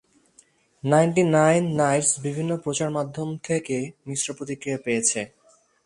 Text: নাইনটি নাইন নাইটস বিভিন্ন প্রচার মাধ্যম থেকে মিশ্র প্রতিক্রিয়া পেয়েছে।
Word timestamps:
নাইনটি 0.83 1.23
নাইন 1.35 1.63
নাইটস 1.79 2.11
বিভিন্ন 2.25 2.51
প্রচার 2.63 2.89
মাধ্যম 2.97 3.29
থেকে 3.47 3.77
মিশ্র 4.07 4.27
প্রতিক্রিয়া 4.37 4.79
পেয়েছে। 4.85 5.21